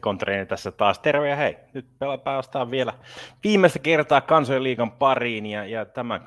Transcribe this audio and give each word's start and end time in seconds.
Kontreeni 0.00 0.46
tässä 0.46 0.72
taas. 0.72 0.98
Terve 0.98 1.28
ja 1.28 1.36
hei. 1.36 1.56
Nyt 1.74 1.86
päästään 2.24 2.70
vielä 2.70 2.92
viimeistä 3.44 3.78
kertaa 3.78 4.20
kansojen 4.20 4.62
pariin 4.98 5.46
ja, 5.46 5.66
ja 5.66 5.84
tämän, 5.84 6.20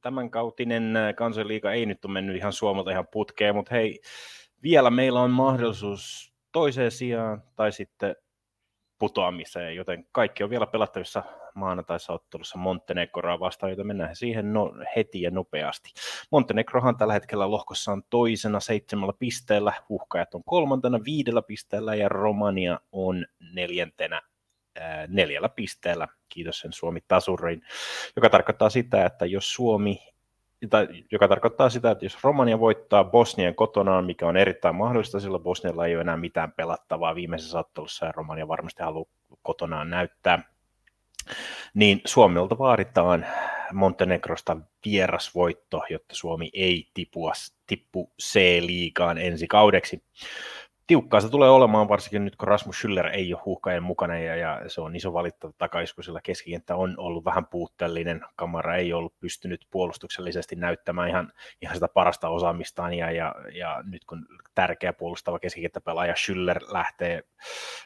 tämän 0.00 0.30
kautinen 0.30 0.94
kansojen 1.16 1.48
ei 1.72 1.86
nyt 1.86 2.04
ole 2.04 2.12
mennyt 2.12 2.36
ihan 2.36 2.52
Suomelta 2.52 2.90
ihan 2.90 3.06
putkeen, 3.12 3.54
mutta 3.54 3.74
hei, 3.74 4.00
vielä 4.62 4.90
meillä 4.90 5.20
on 5.20 5.30
mahdollisuus 5.30 6.32
toiseen 6.52 6.90
sijaan 6.90 7.42
tai 7.56 7.72
sitten 7.72 8.16
putoamiseen, 9.02 9.76
joten 9.76 10.06
kaikki 10.12 10.44
on 10.44 10.50
vielä 10.50 10.66
pelattavissa 10.66 11.22
maanantaissa 11.54 12.12
ottelussa 12.12 12.58
Montenegroa 12.58 13.40
vastaan, 13.40 13.70
joten 13.70 13.86
mennään 13.86 14.16
siihen 14.16 14.52
no, 14.52 14.72
heti 14.96 15.22
ja 15.22 15.30
nopeasti. 15.30 15.90
Montenegrohan 16.30 16.96
tällä 16.96 17.12
hetkellä 17.12 17.50
lohkossa 17.50 17.92
on 17.92 18.02
toisena 18.10 18.60
seitsemällä 18.60 19.12
pisteellä, 19.18 19.72
uhkajat 19.88 20.34
on 20.34 20.42
kolmantena 20.44 21.00
viidellä 21.04 21.42
pisteellä 21.42 21.94
ja 21.94 22.08
Romania 22.08 22.80
on 22.92 23.26
neljäntenä 23.52 24.22
ää, 24.80 25.06
neljällä 25.06 25.48
pisteellä, 25.48 26.08
kiitos 26.28 26.58
sen 26.58 26.72
Suomi 26.72 27.00
tasurin, 27.08 27.62
joka 28.16 28.30
tarkoittaa 28.30 28.70
sitä, 28.70 29.06
että 29.06 29.26
jos 29.26 29.54
Suomi 29.54 29.98
joka 31.12 31.28
tarkoittaa 31.28 31.70
sitä, 31.70 31.90
että 31.90 32.04
jos 32.04 32.24
Romania 32.24 32.60
voittaa 32.60 33.04
Bosnian 33.04 33.54
kotonaan, 33.54 34.04
mikä 34.04 34.26
on 34.26 34.36
erittäin 34.36 34.74
mahdollista, 34.74 35.20
sillä 35.20 35.38
Bosnialla 35.38 35.86
ei 35.86 35.94
ole 35.94 36.00
enää 36.00 36.16
mitään 36.16 36.52
pelattavaa 36.52 37.14
viimeisessä 37.14 37.58
ottelussa 37.58 38.06
ja 38.06 38.12
Romania 38.12 38.48
varmasti 38.48 38.82
haluaa 38.82 39.10
kotonaan 39.42 39.90
näyttää, 39.90 40.42
niin 41.74 42.00
Suomelta 42.06 42.58
vaaditaan 42.58 43.26
Montenegrosta 43.72 44.56
vierasvoitto, 44.84 45.82
jotta 45.90 46.14
Suomi 46.14 46.50
ei 46.52 46.88
tipua, 46.94 47.32
tippu 47.66 48.12
C-liigaan 48.22 49.18
ensi 49.18 49.48
kaudeksi 49.48 50.02
tiukkaa 50.92 51.20
se 51.20 51.28
tulee 51.28 51.50
olemaan, 51.50 51.88
varsinkin 51.88 52.24
nyt 52.24 52.36
kun 52.36 52.48
Rasmus 52.48 52.84
Schüller 52.84 53.06
ei 53.06 53.34
ole 53.34 53.42
huuhkajan 53.44 53.82
mukana 53.82 54.18
ja, 54.18 54.36
ja 54.36 54.60
se 54.66 54.80
on 54.80 54.96
iso 54.96 55.12
valittava 55.12 55.52
takaisku, 55.58 56.02
sillä 56.02 56.20
keskikenttä 56.22 56.76
on 56.76 56.94
ollut 56.96 57.24
vähän 57.24 57.46
puutteellinen. 57.46 58.20
Kamara 58.36 58.76
ei 58.76 58.92
ollut 58.92 59.20
pystynyt 59.20 59.66
puolustuksellisesti 59.70 60.56
näyttämään 60.56 61.08
ihan, 61.08 61.32
ihan 61.62 61.76
sitä 61.76 61.88
parasta 61.88 62.28
osaamistaan 62.28 62.94
ja, 62.94 63.10
ja, 63.10 63.34
ja 63.54 63.82
nyt 63.84 64.04
kun 64.04 64.26
tärkeä 64.54 64.92
puolustava 64.92 65.38
keskikenttäpelaaja 65.38 66.14
Schüller 66.14 66.72
lähtee, 66.72 67.22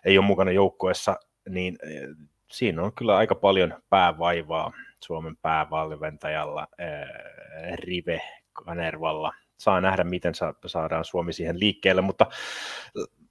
ei 0.04 0.18
ole 0.18 0.26
mukana 0.26 0.50
joukkueessa, 0.50 1.16
niin 1.48 1.76
eh, 1.82 2.08
siinä 2.50 2.82
on 2.82 2.92
kyllä 2.92 3.16
aika 3.16 3.34
paljon 3.34 3.74
päävaivaa 3.88 4.72
Suomen 5.04 5.36
päävalmentajalla 5.36 6.66
äh, 6.80 7.76
Rive 7.78 8.20
Kanervalla– 8.52 9.32
saa 9.58 9.80
nähdä, 9.80 10.04
miten 10.04 10.32
saadaan 10.66 11.04
Suomi 11.04 11.32
siihen 11.32 11.60
liikkeelle, 11.60 12.02
mutta 12.02 12.26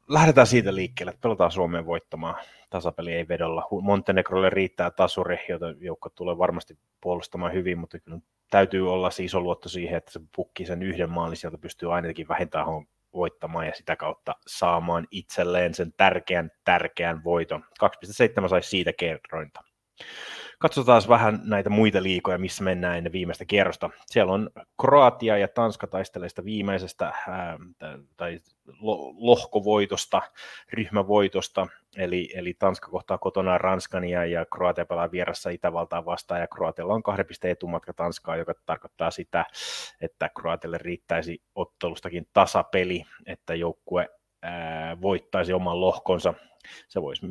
lähdetään 0.10 0.48
siitä 0.48 0.76
liikkeelle, 0.76 1.10
että 1.10 1.22
pelataan 1.22 1.52
Suomeen 1.52 1.86
voittamaan. 1.86 2.36
Tasapeli 2.70 3.14
ei 3.14 3.28
vedolla. 3.28 3.68
Montenegrolle 3.82 4.50
riittää 4.50 4.92
tasuri, 4.92 5.38
jota 5.50 5.66
joukko 5.80 6.10
tulee 6.10 6.38
varmasti 6.38 6.78
puolustamaan 7.02 7.54
hyvin, 7.54 7.78
mutta 7.78 8.00
kyllä 8.00 8.20
täytyy 8.50 8.94
olla 8.94 9.12
se 9.12 9.24
iso 9.24 9.40
luotto 9.42 9.70
siihen, 9.70 9.98
että 9.98 10.12
se 10.12 10.20
pukki 10.36 10.66
sen 10.66 10.84
yhden 10.84 11.10
maalin, 11.10 11.38
sieltä 11.38 11.58
pystyy 11.58 11.96
ainakin 11.96 12.28
vähintään 12.28 12.66
voittamaan 13.14 13.68
ja 13.68 13.74
sitä 13.76 13.96
kautta 13.96 14.36
saamaan 14.48 15.08
itselleen 15.12 15.74
sen 15.74 15.94
tärkeän, 15.98 16.52
tärkeän 16.64 17.24
voiton. 17.24 17.66
2,7 18.44 18.50
saisi 18.50 18.70
siitä 18.70 18.94
kerrointa. 18.94 19.62
Katsotaan 20.60 21.02
vähän 21.10 21.40
näitä 21.44 21.70
muita 21.70 22.04
liikoja, 22.04 22.38
missä 22.38 22.64
mennään 22.64 22.98
ennen 22.98 23.14
viimeistä 23.14 23.46
kierrosta. 23.46 23.90
Siellä 24.06 24.34
on 24.34 24.50
Kroatia 24.82 25.38
ja 25.38 25.48
Tanska 25.48 25.88
taistelee 25.88 26.30
sitä 26.30 26.46
viimeisestä 26.46 27.06
ää, 27.06 27.58
tai 28.18 28.40
lohkovoitosta, 29.18 30.22
ryhmävoitosta, 30.74 31.68
eli, 31.98 32.30
eli 32.36 32.54
Tanska 32.54 32.92
kohtaa 32.92 33.18
kotona 33.18 33.58
Ranskan 33.58 34.06
ja, 34.06 34.26
ja 34.26 34.46
Kroatia 34.46 34.86
pelaa 34.86 35.12
vieressä 35.12 35.50
Itävaltaa 35.50 36.06
vastaan, 36.06 36.42
ja 36.42 36.48
Kroatialla 36.48 36.94
on 36.94 37.04
kahden 37.04 37.26
pisteen 37.26 37.52
etumatka 37.52 37.94
Tanskaa, 37.94 38.36
joka 38.36 38.54
tarkoittaa 38.66 39.12
sitä, 39.12 39.46
että 40.02 40.30
Kroatialle 40.40 40.78
riittäisi 40.78 41.42
ottelustakin 41.56 42.28
tasapeli, 42.34 43.04
että 43.26 43.56
joukkue 43.56 44.10
voittaisi 45.02 45.54
oman 45.54 45.82
lohkonsa. 45.82 46.34
Se 46.88 47.02
voisi, 47.02 47.26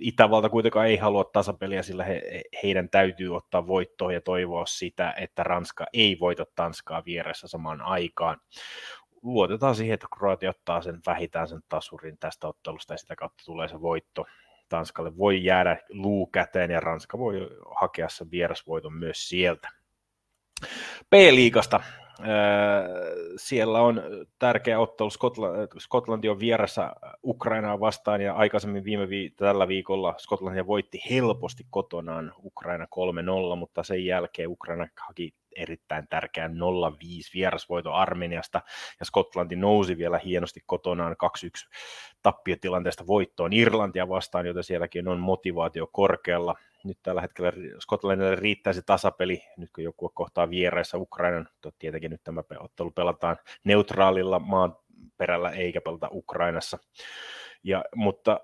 Itävalta 0.00 0.48
kuitenkaan 0.48 0.86
ei 0.86 0.96
halua 0.96 1.24
tasapeliä, 1.24 1.82
sillä 1.82 2.04
he, 2.04 2.42
heidän 2.62 2.88
täytyy 2.88 3.36
ottaa 3.36 3.66
voittoa 3.66 4.12
ja 4.12 4.20
toivoa 4.20 4.66
sitä, 4.66 5.14
että 5.18 5.42
Ranska 5.42 5.86
ei 5.92 6.16
voita 6.20 6.44
Tanskaa 6.54 7.02
vieressä 7.06 7.48
samaan 7.48 7.80
aikaan. 7.80 8.40
Luotetaan 9.22 9.74
siihen, 9.74 9.94
että 9.94 10.06
Kroatia 10.18 10.50
ottaa 10.50 10.82
sen 10.82 11.00
vähitään 11.06 11.48
sen 11.48 11.60
tasurin 11.68 12.18
tästä 12.18 12.48
ottelusta 12.48 12.94
ja 12.94 12.98
sitä 12.98 13.16
kautta 13.16 13.42
tulee 13.46 13.68
se 13.68 13.80
voitto. 13.80 14.26
Tanskalle 14.68 15.16
voi 15.16 15.44
jäädä 15.44 15.76
luu 15.90 16.26
käteen 16.26 16.70
ja 16.70 16.80
Ranska 16.80 17.18
voi 17.18 17.48
hakea 17.80 18.08
sen 18.08 18.30
vierasvoiton 18.30 18.92
myös 18.92 19.28
sieltä. 19.28 19.68
P-liigasta 21.10 21.80
siellä 23.36 23.80
on 23.80 24.02
tärkeä 24.38 24.80
ottelu, 24.80 25.10
Skotlanti 25.78 26.28
on 26.28 26.40
vieressä 26.40 26.92
Ukrainaa 27.24 27.80
vastaan 27.80 28.20
ja 28.20 28.34
aikaisemmin 28.34 28.84
viime 28.84 29.08
vi- 29.08 29.30
tällä 29.36 29.68
viikolla 29.68 30.14
Skotlantia 30.18 30.66
voitti 30.66 31.00
helposti 31.10 31.66
kotonaan 31.70 32.32
Ukraina 32.44 32.86
3-0, 33.52 33.56
mutta 33.56 33.82
sen 33.82 34.04
jälkeen 34.04 34.48
Ukraina 34.48 34.88
haki 35.06 35.34
erittäin 35.56 36.08
tärkeän 36.08 36.52
0-5 36.52 36.56
vierasvoito 37.34 37.92
Armeniasta 37.92 38.62
ja 39.00 39.06
Skotlanti 39.06 39.56
nousi 39.56 39.98
vielä 39.98 40.18
hienosti 40.18 40.60
kotonaan 40.66 41.16
2-1 41.46 41.68
tappiotilanteesta 42.22 43.06
voittoon 43.06 43.52
Irlantia 43.52 44.08
vastaan, 44.08 44.46
joten 44.46 44.64
sielläkin 44.64 45.08
on 45.08 45.20
motivaatio 45.20 45.86
korkealla 45.92 46.54
nyt 46.84 46.98
tällä 47.02 47.20
hetkellä 47.20 47.52
Skotlannille 47.78 48.36
riittää 48.36 48.72
se 48.72 48.82
tasapeli, 48.82 49.42
nyt 49.56 49.70
kun 49.74 49.84
joku 49.84 50.08
kohtaa 50.14 50.50
vieraissa 50.50 50.98
Ukrainan, 50.98 51.48
tietenkin 51.78 52.10
nyt 52.10 52.24
tämä 52.24 52.42
ottelu 52.58 52.90
pelataan 52.90 53.36
neutraalilla 53.64 54.38
maan 54.38 54.76
perällä 55.16 55.50
eikä 55.50 55.80
pelata 55.80 56.08
Ukrainassa. 56.12 56.78
Ja, 57.62 57.84
mutta 57.94 58.40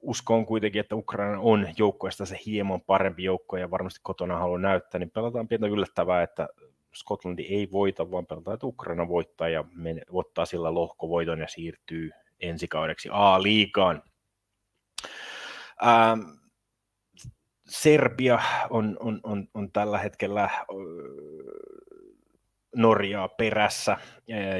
uskon 0.00 0.46
kuitenkin, 0.46 0.80
että 0.80 0.96
Ukraina 0.96 1.40
on 1.40 1.68
joukkueesta 1.78 2.26
se 2.26 2.38
hieman 2.46 2.80
parempi 2.80 3.24
joukko 3.24 3.56
ja 3.56 3.70
varmasti 3.70 4.00
kotona 4.02 4.38
haluaa 4.38 4.58
näyttää, 4.58 4.98
niin 4.98 5.10
pelataan 5.10 5.48
pientä 5.48 5.66
yllättävää, 5.66 6.22
että 6.22 6.48
Skotlandi 6.94 7.42
ei 7.42 7.68
voita, 7.72 8.10
vaan 8.10 8.26
pelataan, 8.26 8.54
että 8.54 8.66
Ukraina 8.66 9.08
voittaa 9.08 9.48
ja 9.48 9.64
men, 9.74 10.02
ottaa 10.10 10.44
sillä 10.44 10.74
lohkovoiton 10.74 11.38
ja 11.38 11.48
siirtyy 11.48 12.10
ensi 12.40 12.68
kaudeksi 12.68 13.08
A-liigaan. 13.12 14.02
Ähm, 15.86 16.20
Serbia 17.70 18.38
on, 18.70 18.96
on, 19.00 19.20
on, 19.22 19.48
on 19.54 19.72
tällä 19.72 19.98
hetkellä 19.98 20.50
Norjaa 22.76 23.28
perässä, 23.28 23.96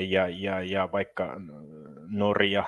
ja, 0.09 0.29
ja, 0.29 0.61
ja 0.61 0.89
vaikka 0.93 1.37
Norja 2.11 2.65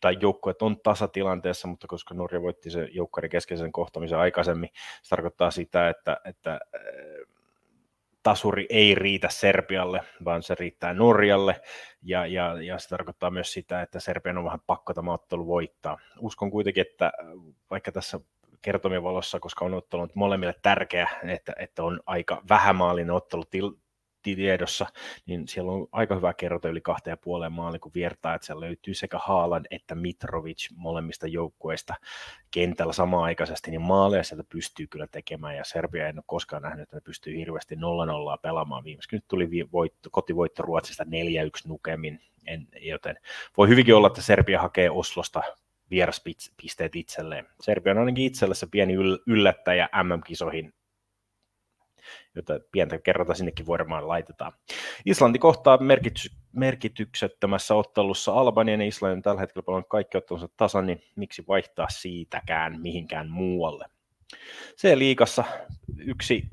tai 0.00 0.16
joukkueet 0.20 0.62
on 0.62 0.80
tasatilanteessa, 0.80 1.68
mutta 1.68 1.86
koska 1.86 2.14
Norja 2.14 2.42
voitti 2.42 2.70
se 2.70 2.88
joukkueiden 2.92 3.30
keskeisen 3.30 3.72
kohtamisen 3.72 4.18
aikaisemmin, 4.18 4.68
se 5.02 5.10
tarkoittaa 5.10 5.50
sitä, 5.50 5.88
että, 5.88 6.20
että 6.24 6.60
tasuri 8.22 8.66
ei 8.68 8.94
riitä 8.94 9.28
Serbialle, 9.28 10.00
vaan 10.24 10.42
se 10.42 10.54
riittää 10.54 10.94
Norjalle, 10.94 11.60
ja, 12.02 12.26
ja, 12.26 12.62
ja 12.62 12.78
se 12.78 12.88
tarkoittaa 12.88 13.30
myös 13.30 13.52
sitä, 13.52 13.82
että 13.82 14.00
Serbian 14.00 14.38
on 14.38 14.44
vähän 14.44 14.60
pakko 14.66 14.94
tämä 14.94 15.12
ottelu 15.12 15.46
voittaa. 15.46 15.98
Uskon 16.18 16.50
kuitenkin, 16.50 16.80
että 16.80 17.12
vaikka 17.70 17.92
tässä 17.92 18.20
kertomien 18.62 19.02
valossa, 19.02 19.40
koska 19.40 19.64
on 19.64 19.74
ottanut 19.74 20.14
molemmille 20.14 20.54
tärkeä, 20.62 21.08
että, 21.24 21.52
että 21.58 21.82
on 21.82 22.00
aika 22.06 22.42
vähämaalinen 22.48 23.14
ottelu 23.14 23.44
til, 23.44 23.70
tiedossa, 24.22 24.86
niin 25.26 25.48
siellä 25.48 25.72
on 25.72 25.86
aika 25.92 26.14
hyvä 26.14 26.34
kerrota 26.34 26.68
yli 26.68 26.80
kahteen 26.80 27.18
puoleen 27.18 27.52
maali, 27.52 27.78
kun 27.78 27.92
viertaa, 27.94 28.34
että 28.34 28.46
siellä 28.46 28.64
löytyy 28.66 28.94
sekä 28.94 29.18
Haaland 29.18 29.66
että 29.70 29.94
Mitrovic 29.94 30.68
molemmista 30.76 31.26
joukkueista 31.26 31.94
kentällä 32.50 32.92
samaan 32.92 33.24
aikaisesti, 33.24 33.70
niin 33.70 33.82
maaleja 33.82 34.24
sieltä 34.24 34.44
pystyy 34.48 34.86
kyllä 34.86 35.06
tekemään, 35.06 35.56
ja 35.56 35.64
Serbia 35.64 36.08
en 36.08 36.18
ole 36.18 36.24
koskaan 36.26 36.62
nähnyt, 36.62 36.82
että 36.82 36.96
ne 36.96 37.00
pystyy 37.00 37.36
hirveästi 37.36 37.74
0-0 37.74 37.78
pelaamaan 38.42 38.84
viimeksi. 38.84 39.16
Nyt 39.16 39.24
tuli 39.28 39.48
voitto, 39.72 40.08
kotivoitto 40.12 40.62
Ruotsista 40.62 41.04
4-1 41.04 41.08
nukemin, 41.68 42.20
en, 42.46 42.68
joten 42.80 43.16
voi 43.56 43.68
hyvinkin 43.68 43.94
olla, 43.94 44.06
että 44.06 44.22
Serbia 44.22 44.60
hakee 44.60 44.90
Oslosta 44.90 45.42
vieraspisteet 45.90 46.96
itselleen. 46.96 47.46
Serbia 47.60 47.92
on 47.92 47.98
ainakin 47.98 48.24
itselle 48.24 48.54
se 48.54 48.66
pieni 48.70 48.94
yllättäjä 49.26 49.88
MM-kisoihin, 50.02 50.74
jota 52.34 52.60
pientä 52.72 52.98
kerrota 52.98 53.34
sinnekin 53.34 53.66
varmaan 53.66 54.08
laitetaan. 54.08 54.52
Islanti 55.06 55.38
kohtaa 55.38 55.76
merkity- 55.76 56.36
merkityksettömässä 56.52 57.74
ottelussa 57.74 58.32
Albanian 58.32 58.80
ja 58.80 58.86
Islannin 58.86 59.22
tällä 59.22 59.40
hetkellä 59.40 59.64
paljon 59.64 59.84
kaikki 59.84 60.18
ottelunsa 60.18 60.48
tasan, 60.56 60.86
niin 60.86 61.02
miksi 61.16 61.44
vaihtaa 61.48 61.88
siitäkään 61.88 62.80
mihinkään 62.80 63.30
muualle. 63.30 63.86
Se 64.76 64.98
liikassa 64.98 65.44
yksi 65.98 66.48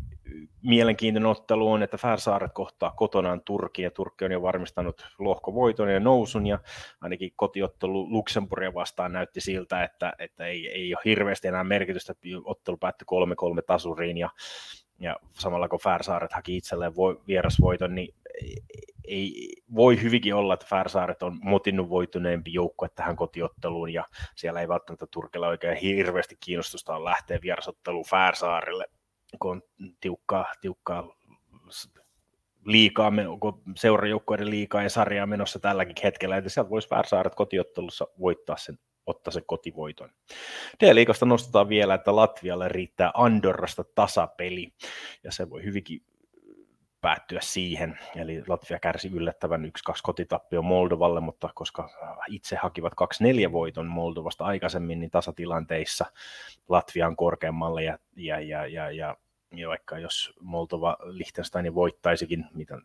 mielenkiintoinen 0.62 1.29
ottelu 1.29 1.71
on, 1.71 1.83
että 1.83 1.97
Färsaaret 1.97 2.51
kohtaa 2.53 2.91
kotonaan 2.91 3.41
Turkin 3.41 3.83
ja 3.83 3.91
Turkki 3.91 4.25
on 4.25 4.31
jo 4.31 4.41
varmistanut 4.41 5.07
lohkovoiton 5.19 5.94
ja 5.94 6.00
nousun 6.00 6.47
ja 6.47 6.59
ainakin 7.01 7.31
kotiottelu 7.35 8.12
Luxemburgia 8.12 8.74
vastaan 8.74 9.13
näytti 9.13 9.41
siltä, 9.41 9.83
että, 9.83 10.13
että 10.19 10.45
ei, 10.45 10.68
ei 10.68 10.95
ole 10.95 11.01
hirveästi 11.06 11.47
enää 11.47 11.63
merkitystä, 11.63 12.13
ottelu 12.44 12.77
päättyi 12.77 13.06
3-3 13.59 13.63
tasuriin 13.68 14.18
ja, 14.18 14.29
ja 15.00 15.15
samalla 15.33 15.68
kun 15.68 15.79
Färsaaret 15.83 16.33
haki 16.33 16.57
itselleen 16.57 16.95
voi, 16.95 17.21
vierasvoiton, 17.27 17.95
niin 17.95 18.15
ei, 19.07 19.53
voi 19.75 20.01
hyvinkin 20.01 20.35
olla, 20.35 20.53
että 20.53 20.65
Färsaaret 20.69 21.24
on 21.24 21.39
motinnut 21.44 21.89
voituneempi 21.89 22.53
joukkue 22.53 22.89
tähän 22.95 23.15
kotiotteluun 23.15 23.94
ja 23.94 24.06
siellä 24.35 24.62
ei 24.62 24.68
välttämättä 24.68 25.07
Turkilla 25.12 25.47
oikein 25.47 25.77
hirveästi 25.77 26.38
kiinnostusta 26.39 26.95
on 26.95 27.06
lähteä 27.06 27.39
vierasotteluun 27.41 28.06
Färsaarille 28.06 28.85
kun 29.39 29.51
on 29.51 29.62
tiukkaa, 30.01 30.45
tiukkaa 30.62 31.18
liikaa, 32.65 33.12
kun 33.39 33.62
seurajoukkueiden 33.75 34.50
liikaa 34.50 34.83
ja 34.83 34.89
sarjaa 34.89 35.25
menossa 35.25 35.59
tälläkin 35.59 35.95
hetkellä, 36.03 36.38
että 36.38 36.50
sieltä 36.50 36.69
voisi 36.69 36.89
Färsaaret 36.89 37.35
kotiottelussa 37.35 38.07
voittaa 38.19 38.57
sen 38.57 38.79
ottaa 39.07 39.31
sen 39.31 39.44
kotivoiton. 39.45 40.09
D-liikasta 40.79 41.25
nostetaan 41.25 41.69
vielä, 41.69 41.94
että 41.94 42.15
Latvialle 42.15 42.68
riittää 42.68 43.12
Andorrasta 43.13 43.83
tasapeli, 43.95 44.74
ja 45.24 45.31
se 45.31 45.50
voi 45.50 45.63
hyvinkin 45.63 46.01
päättyä 47.01 47.39
siihen. 47.41 47.99
Eli 48.15 48.44
Latvia 48.47 48.79
kärsi 48.79 49.09
yllättävän 49.13 49.71
1-2 49.89 49.94
kotitappio 50.03 50.61
Moldovalle, 50.61 51.19
mutta 51.19 51.49
koska 51.55 51.89
itse 52.27 52.55
hakivat 52.55 52.94
2-4 53.47 53.51
voiton 53.51 53.88
Moldovasta 53.88 54.45
aikaisemmin, 54.45 54.99
niin 54.99 55.11
tasatilanteissa 55.11 56.05
Latvia 56.69 57.07
on 57.07 57.15
korkeammalle 57.15 57.83
ja, 57.83 57.97
ja, 58.15 58.39
ja, 58.39 58.67
ja, 58.67 58.91
ja 58.91 59.17
ja 59.55 59.67
vaikka 59.67 59.99
jos 59.99 60.33
Moldova 60.41 60.97
Liechtenstein 61.03 61.75
voittaisikin, 61.75 62.45
mitä 62.53 62.77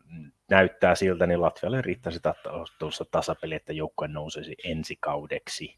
näyttää 0.49 0.95
siltä, 0.95 1.27
niin 1.27 1.41
Latvialle 1.41 1.81
riittäisi 1.81 2.19
tuossa 2.79 3.05
tasapeli, 3.11 3.55
että 3.55 3.73
joukkue 3.73 4.07
nousisi 4.07 4.55
ensi 4.63 4.97
kaudeksi 4.99 5.77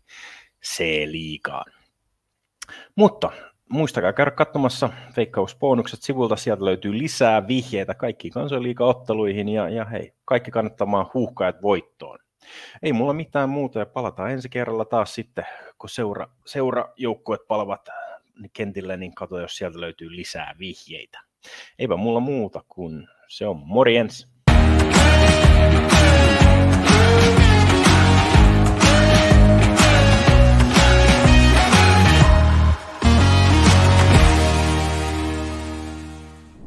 C-liigaan. 0.65 1.71
Mutta 2.95 3.31
muistakaa 3.69 4.13
käydä 4.13 4.31
katsomassa 4.31 4.89
veikkausbonukset 5.17 6.01
sivulta, 6.01 6.35
sieltä 6.35 6.65
löytyy 6.65 6.97
lisää 6.97 7.47
vihjeitä 7.47 7.93
kaikkiin 7.93 8.33
kansanliiga-otteluihin 8.33 9.49
ja, 9.49 9.69
ja 9.69 9.85
hei, 9.85 10.13
kaikki 10.25 10.51
kannattamaan 10.51 11.05
huuhkajat 11.13 11.61
voittoon. 11.61 12.19
Ei 12.83 12.93
mulla 12.93 13.13
mitään 13.13 13.49
muuta 13.49 13.79
ja 13.79 13.85
palataan 13.85 14.31
ensi 14.31 14.49
kerralla 14.49 14.85
taas 14.85 15.15
sitten, 15.15 15.45
kun 15.77 15.89
seura, 15.89 16.27
seurajoukkueet 16.45 17.41
palavat 17.47 17.89
kentille, 18.53 18.97
niin 18.97 19.15
katso, 19.15 19.39
jos 19.39 19.57
sieltä 19.57 19.81
löytyy 19.81 20.15
lisää 20.15 20.55
vihjeitä. 20.59 21.21
Eipä 21.79 21.95
mulla 21.95 22.19
muuta 22.19 22.63
kuin 22.67 23.07
se 23.27 23.47
on 23.47 23.61
morjens. 23.65 24.27